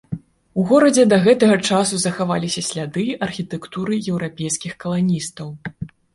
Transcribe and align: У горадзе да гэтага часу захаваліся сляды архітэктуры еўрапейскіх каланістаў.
У 0.59 0.63
горадзе 0.69 1.03
да 1.11 1.19
гэтага 1.27 1.57
часу 1.69 1.99
захаваліся 2.05 2.65
сляды 2.69 3.05
архітэктуры 3.27 4.01
еўрапейскіх 4.11 4.73
каланістаў. 4.87 5.55